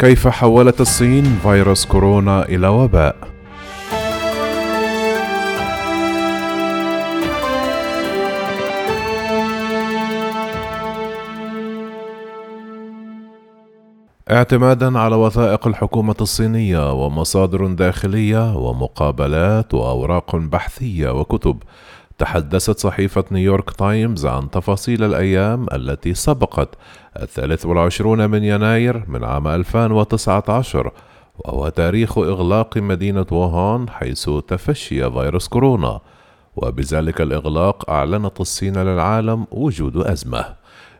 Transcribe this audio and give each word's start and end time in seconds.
كيف 0.00 0.28
حولت 0.28 0.80
الصين 0.80 1.24
فيروس 1.42 1.86
كورونا 1.86 2.44
إلى 2.48 2.68
وباء؟ 2.68 3.16
اعتمادا 14.30 14.98
على 14.98 15.16
وثائق 15.16 15.66
الحكومة 15.66 16.16
الصينية 16.20 16.92
ومصادر 16.92 17.66
داخلية 17.66 18.56
ومقابلات 18.56 19.74
وأوراق 19.74 20.36
بحثية 20.36 21.20
وكتب 21.20 21.62
تحدثت 22.18 22.78
صحيفة 22.78 23.24
نيويورك 23.30 23.70
تايمز 23.70 24.26
عن 24.26 24.50
تفاصيل 24.50 25.04
الأيام 25.04 25.66
التي 25.72 26.14
سبقت 26.14 26.68
الثالث 27.22 27.66
والعشرون 27.66 28.30
من 28.30 28.44
يناير 28.44 29.04
من 29.08 29.24
عام 29.24 29.48
2019 29.48 30.92
وهو 31.38 31.68
تاريخ 31.68 32.18
إغلاق 32.18 32.78
مدينة 32.78 33.26
ووهان 33.32 33.88
حيث 33.88 34.30
تفشي 34.48 35.10
فيروس 35.10 35.48
كورونا 35.48 36.00
وبذلك 36.56 37.20
الإغلاق 37.20 37.90
أعلنت 37.90 38.40
الصين 38.40 38.76
للعالم 38.78 39.46
وجود 39.50 39.96
أزمة. 39.96 40.44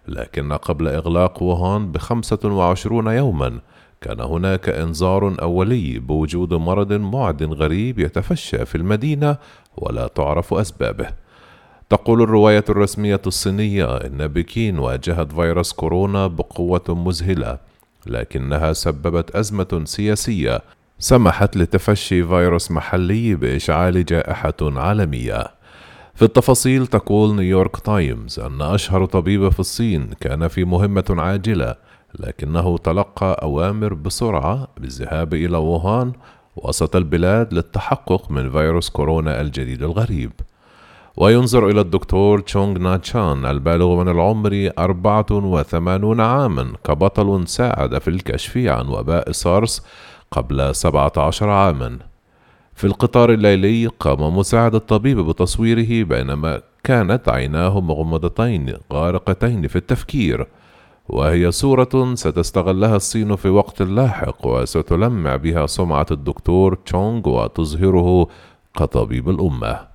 لكن 0.08 0.52
قبل 0.52 0.88
إغلاق 0.88 1.42
ووهان 1.42 1.92
بخمسة 1.92 2.38
وعشرون 2.44 3.06
يوما 3.06 3.58
كان 4.00 4.20
هناك 4.20 4.68
إنذار 4.68 5.36
أولي 5.42 5.98
بوجود 5.98 6.54
مرض 6.54 6.92
معد 6.92 7.42
غريب 7.42 7.98
يتفشى 7.98 8.66
في 8.66 8.74
المدينة 8.74 9.36
ولا 9.76 10.06
تعرف 10.06 10.54
أسبابه. 10.54 11.06
تقول 11.90 12.22
الرواية 12.22 12.64
الرسمية 12.68 13.20
الصينية 13.26 13.96
إن 13.96 14.26
بكين 14.28 14.78
واجهت 14.78 15.32
فيروس 15.32 15.72
كورونا 15.72 16.26
بقوة 16.26 16.84
مذهلة، 16.88 17.58
لكنها 18.06 18.72
سببت 18.72 19.36
أزمة 19.36 19.82
سياسية 19.84 20.60
سمحت 20.98 21.56
لتفشي 21.56 22.24
فيروس 22.24 22.70
محلي 22.70 23.34
بإشعال 23.34 24.04
جائحة 24.04 24.54
عالمية. 24.60 25.46
في 26.14 26.24
التفاصيل 26.24 26.86
تقول 26.86 27.36
نيويورك 27.36 27.76
تايمز 27.76 28.40
أن 28.40 28.62
أشهر 28.62 29.04
طبيب 29.04 29.48
في 29.48 29.60
الصين 29.60 30.10
كان 30.20 30.48
في 30.48 30.64
مهمة 30.64 31.04
عاجلة 31.08 31.74
لكنه 32.20 32.78
تلقى 32.78 33.40
أوامر 33.42 33.94
بسرعة 33.94 34.68
بالذهاب 34.78 35.34
إلى 35.34 35.56
ووهان 35.56 36.12
وسط 36.56 36.96
البلاد 36.96 37.54
للتحقق 37.54 38.30
من 38.30 38.50
فيروس 38.50 38.90
كورونا 38.90 39.40
الجديد 39.40 39.82
الغريب. 39.82 40.32
وينظر 41.16 41.68
إلى 41.68 41.80
الدكتور 41.80 42.40
تشونغ 42.40 42.78
ناتشان 42.78 43.46
البالغ 43.46 44.02
من 44.02 44.08
العمر 44.08 44.70
84 44.78 46.20
عاما 46.20 46.72
كبطل 46.84 47.48
ساعد 47.48 47.98
في 47.98 48.08
الكشف 48.08 48.56
عن 48.56 48.88
وباء 48.88 49.32
سارس 49.32 49.82
قبل 50.30 50.74
17 50.74 51.50
عاما. 51.50 51.98
في 52.74 52.86
القطار 52.86 53.32
الليلي 53.32 53.86
قام 53.86 54.36
مساعد 54.36 54.74
الطبيب 54.74 55.20
بتصويره 55.20 56.04
بينما 56.04 56.60
كانت 56.84 57.28
عيناه 57.28 57.80
مغمضتين 57.80 58.74
غارقتين 58.92 59.68
في 59.68 59.76
التفكير. 59.76 60.46
وهي 61.08 61.50
صورة 61.50 62.14
ستستغلها 62.14 62.96
الصين 62.96 63.36
في 63.36 63.48
وقت 63.48 63.82
لاحق 63.82 64.46
وستلمع 64.46 65.36
بها 65.36 65.66
سمعة 65.66 66.06
الدكتور 66.10 66.74
تشونغ 66.74 67.28
وتظهره 67.28 68.28
كطبيب 68.76 69.28
الأمة. 69.28 69.88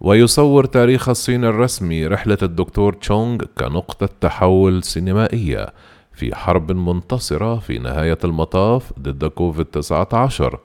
ويصور 0.00 0.64
تاريخ 0.64 1.08
الصين 1.08 1.44
الرسمي 1.44 2.06
رحلة 2.06 2.38
الدكتور 2.42 2.92
تشونغ 2.92 3.38
كنقطة 3.58 4.08
تحول 4.20 4.84
سينمائية 4.84 5.66
في 6.12 6.34
حرب 6.34 6.72
منتصرة 6.72 7.58
في 7.58 7.78
نهاية 7.78 8.18
المطاف 8.24 8.92
ضد 8.98 9.24
كوفيد 9.24 9.64
19 9.64 10.58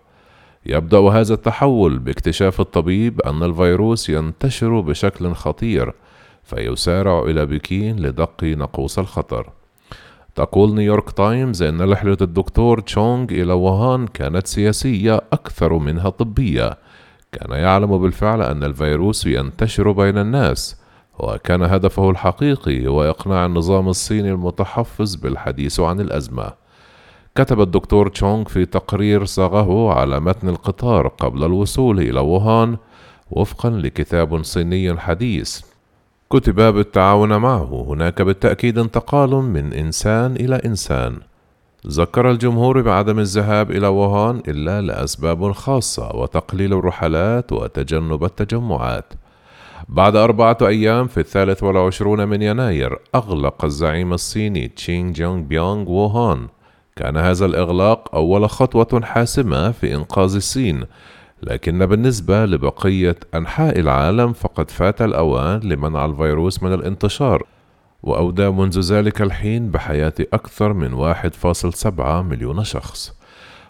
يبدأ 0.65 0.99
هذا 0.99 1.33
التحول 1.33 1.99
باكتشاف 1.99 2.61
الطبيب 2.61 3.21
أن 3.21 3.43
الفيروس 3.43 4.09
ينتشر 4.09 4.79
بشكل 4.79 5.33
خطير 5.33 5.93
فيسارع 6.43 7.19
إلى 7.23 7.45
بكين 7.45 7.99
لدق 7.99 8.43
ناقوس 8.43 8.99
الخطر 8.99 9.49
تقول 10.35 10.75
نيويورك 10.75 11.11
تايمز 11.11 11.63
أن 11.63 11.91
رحلة 11.91 12.17
الدكتور 12.21 12.79
تشونغ 12.79 13.23
إلى 13.31 13.53
ووهان 13.53 14.07
كانت 14.07 14.47
سياسية 14.47 15.21
أكثر 15.33 15.77
منها 15.77 16.09
طبية. 16.09 16.77
كان 17.31 17.51
يعلم 17.51 17.97
بالفعل 17.97 18.41
أن 18.41 18.63
الفيروس 18.63 19.25
ينتشر 19.25 19.91
بين 19.91 20.17
الناس 20.17 20.81
وكان 21.19 21.61
هدفه 21.61 22.09
الحقيقي 22.09 22.87
هو 22.87 23.03
إقناع 23.03 23.45
النظام 23.45 23.89
الصيني 23.89 24.31
المتحفظ 24.31 25.15
بالحديث 25.15 25.79
عن 25.79 26.01
الأزمة. 26.01 26.53
كتب 27.35 27.61
الدكتور 27.61 28.09
تشونغ 28.09 28.43
في 28.43 28.65
تقرير 28.65 29.25
صاغه 29.25 29.93
على 29.93 30.19
متن 30.19 30.49
القطار 30.49 31.07
قبل 31.07 31.43
الوصول 31.43 31.99
إلى 31.99 32.19
ووهان 32.19 32.77
وفقا 33.31 33.69
لكتاب 33.69 34.43
صيني 34.43 34.99
حديث. 34.99 35.61
كتب 36.33 36.73
بالتعاون 36.73 37.37
معه. 37.37 37.85
هناك 37.89 38.21
بالتأكيد 38.21 38.77
انتقال 38.77 39.29
من 39.29 39.73
إنسان 39.73 40.35
إلى 40.35 40.55
إنسان. 40.55 41.17
ذكر 41.87 42.31
الجمهور 42.31 42.81
بعدم 42.81 43.19
الذهاب 43.19 43.71
إلى 43.71 43.87
ووهان 43.87 44.41
إلا 44.47 44.81
لأسباب 44.81 45.51
خاصة 45.51 46.15
وتقليل 46.15 46.73
الرحلات 46.73 47.51
وتجنب 47.51 48.23
التجمعات. 48.23 49.13
بعد 49.89 50.15
أربعة 50.15 50.57
أيام 50.61 51.07
في 51.07 51.19
الثالث 51.19 51.63
والعشرون 51.63 52.27
من 52.27 52.41
يناير 52.41 52.99
أغلق 53.15 53.65
الزعيم 53.65 54.13
الصيني 54.13 54.67
تشينغ 54.67 55.11
جونغ 55.13 55.41
بيونغ 55.41 55.89
ووهان. 55.91 56.47
كان 56.95 57.17
هذا 57.17 57.45
الإغلاق 57.45 58.15
أول 58.15 58.49
خطوة 58.49 59.01
حاسمة 59.03 59.71
في 59.71 59.95
إنقاذ 59.95 60.35
الصين. 60.35 60.83
لكن 61.43 61.85
بالنسبة 61.85 62.45
لبقية 62.45 63.15
أنحاء 63.35 63.79
العالم 63.79 64.33
فقد 64.33 64.71
فات 64.71 65.01
الأوان 65.01 65.59
لمنع 65.59 66.05
الفيروس 66.05 66.63
من 66.63 66.73
الانتشار 66.73 67.43
وأودى 68.03 68.49
منذ 68.49 68.79
ذلك 68.79 69.21
الحين 69.21 69.71
بحياة 69.71 70.13
أكثر 70.33 70.73
من 70.73 70.93
1.7 70.93 72.21
مليون 72.21 72.63
شخص. 72.63 73.13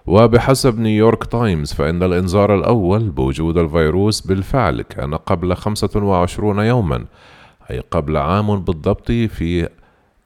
وبحسب 0.05 0.79
نيويورك 0.79 1.23
تايمز 1.23 1.73
فإن 1.73 2.03
الإنذار 2.03 2.55
الأول 2.55 3.09
بوجود 3.09 3.57
الفيروس 3.57 4.21
بالفعل 4.21 4.81
كان 4.81 5.15
قبل 5.15 5.55
25 5.55 6.59
يوما 6.59 7.05
أي 7.71 7.79
قبل 7.79 8.17
عام 8.17 8.59
بالضبط 8.59 9.11
في 9.11 9.69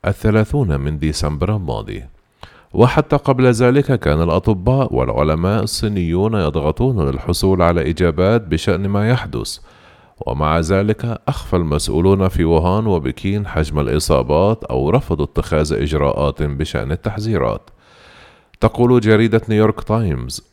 الثلاثون 0.06 0.80
من 0.80 1.00
ديسمبر 1.00 1.56
الماضي. 1.56 2.04
وحتى 2.74 3.16
قبل 3.16 3.52
ذلك 3.52 4.00
كان 4.00 4.22
الأطباء 4.22 4.96
والعلماء 4.96 5.64
الصينيون 5.64 6.34
يضغطون 6.34 7.10
للحصول 7.10 7.62
على 7.62 7.90
إجابات 7.90 8.42
بشأن 8.42 8.88
ما 8.88 9.10
يحدث 9.10 9.60
ومع 10.28 10.60
ذلك 10.60 11.22
أخفى 11.28 11.56
المسؤولون 11.56 12.28
في 12.28 12.44
ووهان 12.44 12.88
وبكين 12.88 13.48
حجم 13.48 13.80
الإصابات 13.80 14.64
أو 14.64 14.90
رفضوا 14.90 15.26
اتخاذ 15.26 15.74
إجراءات 15.74 16.44
بشأن 16.44 16.92
التحذيرات. 16.92 17.70
تقول 18.60 19.00
جريدة 19.02 19.42
نيويورك 19.50 19.84
تايمز 19.84 20.44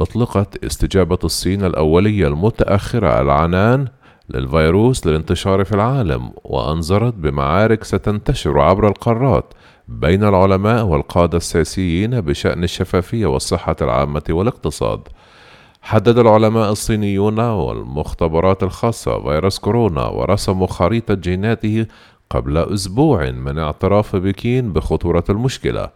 أطلقت 0.00 0.64
استجابة 0.64 1.18
الصين 1.24 1.64
الأولية 1.64 2.28
المتأخرة 2.28 3.20
العنان 3.20 3.88
للفيروس 4.30 5.06
للانتشار 5.06 5.64
في 5.64 5.72
العالم 5.72 6.30
وأنذرت 6.44 7.14
بمعارك 7.14 7.84
ستنتشر 7.84 8.60
عبر 8.60 8.88
القارات 8.88 9.54
بين 9.88 10.24
العلماء 10.24 10.84
والقادة 10.84 11.36
السياسيين 11.36 12.20
بشأن 12.20 12.64
الشفافية 12.64 13.26
والصحة 13.26 13.76
العامة 13.80 14.22
والاقتصاد. 14.30 15.08
حدد 15.82 16.18
العلماء 16.18 16.72
الصينيون 16.72 17.38
والمختبرات 17.40 18.62
الخاصة 18.62 19.22
فيروس 19.22 19.58
كورونا 19.58 20.06
ورسموا 20.06 20.66
خريطة 20.66 21.14
جيناته 21.14 21.86
قبل 22.30 22.58
أسبوع 22.58 23.30
من 23.30 23.58
اعتراف 23.58 24.16
بكين 24.16 24.72
بخطورة 24.72 25.24
المشكلة. 25.30 25.88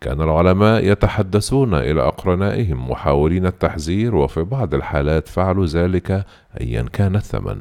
كان 0.00 0.22
العلماء 0.22 0.84
يتحدثون 0.84 1.74
إلى 1.74 2.02
أقرنائهم 2.02 2.90
محاولين 2.90 3.46
التحذير 3.46 4.14
وفي 4.14 4.42
بعض 4.42 4.74
الحالات 4.74 5.28
فعلوا 5.28 5.66
ذلك 5.66 6.24
أيا 6.60 6.82
كان 6.82 7.16
الثمن. 7.16 7.60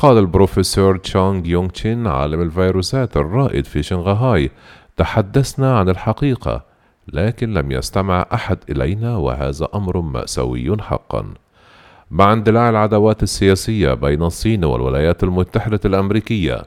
قال 0.00 0.18
البروفيسور 0.18 0.96
تشونغ 0.96 1.46
يونغ 1.46 1.68
تشين 1.68 2.06
عالم 2.06 2.42
الفيروسات 2.42 3.16
الرائد 3.16 3.64
في 3.64 3.82
شنغهاي 3.82 4.50
تحدثنا 4.96 5.78
عن 5.78 5.88
الحقيقة 5.88 6.64
لكن 7.12 7.54
لم 7.54 7.72
يستمع 7.72 8.26
أحد 8.34 8.58
إلينا 8.70 9.16
وهذا 9.16 9.68
أمر 9.74 10.00
مأساوي 10.00 10.76
حقا. 10.80 11.24
مع 12.10 12.32
اندلاع 12.32 12.68
العداوات 12.68 13.22
السياسية 13.22 13.94
بين 13.94 14.22
الصين 14.22 14.64
والولايات 14.64 15.22
المتحدة 15.24 15.80
الأمريكية 15.84 16.62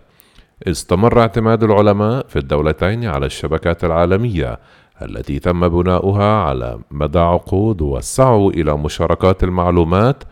استمر 0.67 1.19
اعتماد 1.19 1.63
العلماء 1.63 2.27
في 2.27 2.39
الدولتين 2.39 3.05
على 3.05 3.25
الشبكات 3.25 3.83
العالمية 3.83 4.59
التي 5.01 5.39
تم 5.39 5.67
بناؤها 5.67 6.43
على 6.43 6.79
مدى 6.91 7.19
عقود 7.19 7.81
وسعوا 7.81 8.51
إلى 8.51 8.77
مشاركات 8.77 9.43
المعلومات 9.43 10.23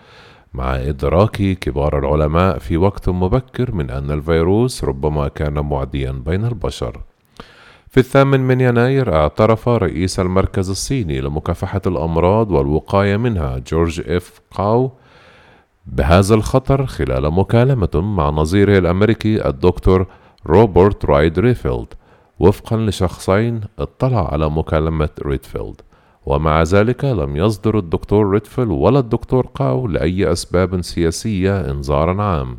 مع 0.53 0.75
إدراك 0.75 1.31
كبار 1.59 1.99
العلماء 1.99 2.59
في 2.59 2.77
وقت 2.77 3.09
مبكر 3.09 3.75
من 3.75 3.89
أن 3.89 4.11
الفيروس 4.11 4.83
ربما 4.83 5.27
كان 5.27 5.53
معديا 5.53 6.11
بين 6.11 6.45
البشر. 6.45 7.01
في 7.87 7.99
الثامن 7.99 8.39
من 8.39 8.61
يناير 8.61 9.15
اعترف 9.15 9.69
رئيس 9.69 10.19
المركز 10.19 10.69
الصيني 10.69 11.21
لمكافحة 11.21 11.81
الأمراض 11.87 12.51
والوقاية 12.51 13.17
منها 13.17 13.57
جورج 13.57 14.01
إف 14.09 14.41
قاو 14.51 14.91
بهذا 15.85 16.35
الخطر 16.35 16.85
خلال 16.85 17.33
مكالمة 17.33 17.89
مع 17.95 18.29
نظيره 18.29 18.77
الأمريكي 18.77 19.47
الدكتور 19.47 20.05
روبرت 20.47 21.05
رايد 21.05 21.39
ريفيلد 21.39 21.87
وفقا 22.39 22.77
لشخصين 22.77 23.61
اطلع 23.79 24.33
على 24.33 24.49
مكالمة 24.49 25.09
ريدفيلد. 25.25 25.81
ومع 26.25 26.63
ذلك 26.63 27.05
لم 27.05 27.37
يصدر 27.37 27.77
الدكتور 27.77 28.29
ريدفيلد 28.29 28.69
ولا 28.69 28.99
الدكتور 28.99 29.47
قاو 29.55 29.87
لأي 29.87 30.31
أسباب 30.31 30.81
سياسية 30.81 31.71
إنذارا 31.71 32.23
عام. 32.23 32.57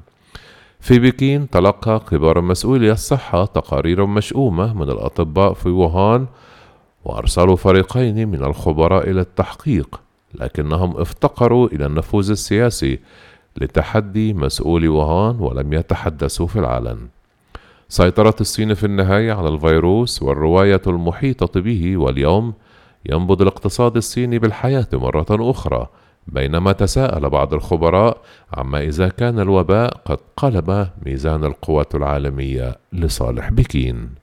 في 0.80 0.98
بكين 0.98 1.50
تلقى 1.50 2.00
كبار 2.10 2.40
مسؤولي 2.40 2.92
الصحة 2.92 3.44
تقارير 3.44 4.06
مشؤومة 4.06 4.74
من 4.74 4.90
الأطباء 4.90 5.52
في 5.52 5.68
ووهان 5.68 6.26
وأرسلوا 7.04 7.56
فريقين 7.56 8.28
من 8.28 8.44
الخبراء 8.44 9.10
إلى 9.10 9.20
التحقيق 9.20 10.00
لكنهم 10.34 10.96
افتقروا 10.96 11.68
إلى 11.68 11.86
النفوذ 11.86 12.30
السياسي 12.30 12.98
لتحدي 13.56 14.34
مسؤولي 14.34 14.88
ووهان 14.88 15.40
ولم 15.40 15.72
يتحدثوا 15.72 16.46
في 16.46 16.58
العلن. 16.58 16.98
سيطرت 17.88 18.40
الصين 18.40 18.74
في 18.74 18.84
النهاية 18.86 19.32
على 19.32 19.48
الفيروس 19.48 20.22
والرواية 20.22 20.82
المحيطة 20.86 21.60
به 21.60 21.96
واليوم 21.96 22.52
ينبض 23.10 23.42
الاقتصاد 23.42 23.96
الصيني 23.96 24.38
بالحياة 24.38 24.88
مرة 24.92 25.26
أخرى 25.30 25.88
بينما 26.26 26.72
تساءل 26.72 27.30
بعض 27.30 27.54
الخبراء 27.54 28.18
عما 28.52 28.80
إذا 28.80 29.08
كان 29.08 29.40
الوباء 29.40 29.96
قد 30.04 30.18
قلب 30.36 30.88
ميزان 31.06 31.44
القوى 31.44 31.84
العالمية 31.94 32.76
لصالح 32.92 33.50
بكين. 33.50 34.21